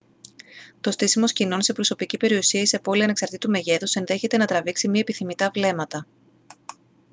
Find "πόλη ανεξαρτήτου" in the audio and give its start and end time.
2.79-3.49